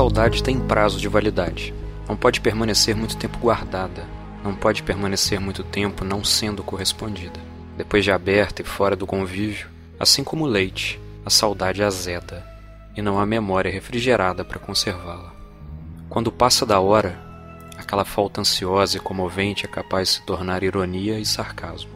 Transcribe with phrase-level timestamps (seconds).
[0.00, 1.74] Saudade tem prazo de validade.
[2.08, 4.06] Não pode permanecer muito tempo guardada.
[4.42, 7.38] Não pode permanecer muito tempo não sendo correspondida.
[7.76, 12.42] Depois de aberta e fora do convívio, assim como o leite, a saudade azeda
[12.96, 15.34] e não há memória refrigerada para conservá-la.
[16.08, 17.20] Quando passa da hora,
[17.76, 21.90] aquela falta ansiosa e comovente é capaz de se tornar ironia e sarcasmo.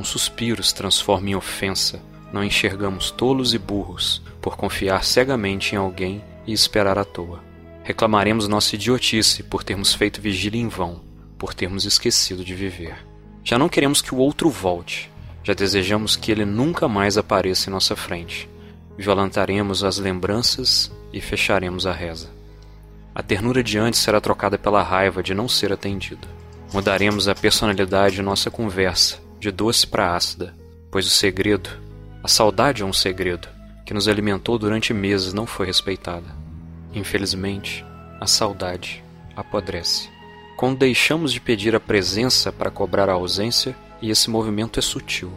[0.00, 2.00] Um suspiro se transforma em ofensa,
[2.32, 7.42] não enxergamos tolos e burros por confiar cegamente em alguém e esperar à toa.
[7.82, 11.00] Reclamaremos nossa idiotice por termos feito vigília em vão,
[11.38, 12.96] por termos esquecido de viver.
[13.44, 15.10] Já não queremos que o outro volte,
[15.42, 18.48] já desejamos que ele nunca mais apareça em nossa frente
[18.96, 22.30] violentaremos as lembranças e fecharemos a reza.
[23.14, 26.26] A ternura de antes será trocada pela raiva de não ser atendida.
[26.72, 30.54] Mudaremos a personalidade de nossa conversa, de doce para ácida,
[30.90, 31.70] pois o segredo,
[32.22, 33.48] a saudade é um segredo,
[33.86, 36.26] que nos alimentou durante meses não foi respeitada.
[36.92, 37.82] Infelizmente,
[38.20, 39.02] a saudade
[39.34, 40.10] apodrece.
[40.58, 45.32] Quando deixamos de pedir a presença para cobrar a ausência, e esse movimento é sutil,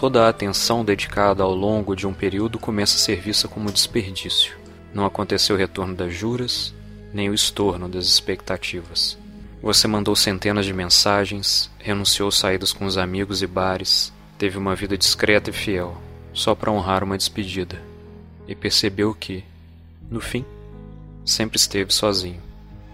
[0.00, 4.56] Toda a atenção dedicada ao longo de um período começa a ser vista como desperdício.
[4.94, 6.72] Não aconteceu o retorno das juras,
[7.12, 9.18] nem o estorno das expectativas.
[9.62, 14.96] Você mandou centenas de mensagens, renunciou saídas com os amigos e bares, teve uma vida
[14.96, 16.00] discreta e fiel,
[16.32, 17.80] só para honrar uma despedida.
[18.46, 19.44] E percebeu que,
[20.10, 20.44] no fim,
[21.24, 22.40] sempre esteve sozinho.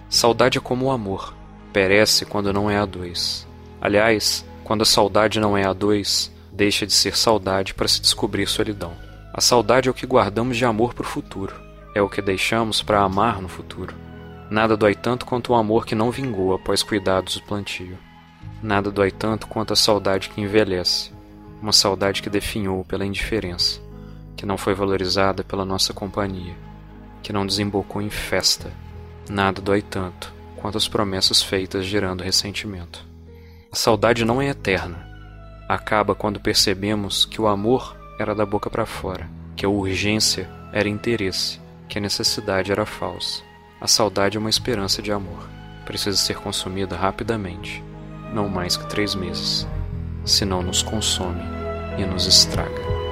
[0.09, 1.35] Saudade é como o amor,
[1.73, 3.47] perece quando não é a dois.
[3.81, 8.47] Aliás, quando a saudade não é a dois, deixa de ser saudade para se descobrir
[8.47, 8.93] solidão.
[9.33, 11.55] A saudade é o que guardamos de amor para o futuro,
[11.95, 13.95] é o que deixamos para amar no futuro.
[14.51, 17.99] Nada dói tanto quanto o amor que não vingou após cuidados do plantio.
[18.63, 21.11] Nada dói tanto quanto a saudade que envelhece,
[21.61, 23.81] uma saudade que definhou pela indiferença,
[24.37, 26.55] que não foi valorizada pela nossa companhia,
[27.23, 28.73] que não desembocou em festa.
[29.29, 33.05] Nada dói tanto quanto as promessas feitas gerando ressentimento.
[33.73, 35.07] A saudade não é eterna,
[35.69, 40.89] acaba quando percebemos que o amor era da boca para fora, que a urgência era
[40.89, 43.43] interesse, que a necessidade era falsa.
[43.81, 45.49] A saudade é uma esperança de amor.
[45.85, 47.83] Precisa ser consumida rapidamente,
[48.33, 49.67] não mais que três meses,
[50.27, 51.43] senão nos consome
[51.97, 53.06] e nos estraga.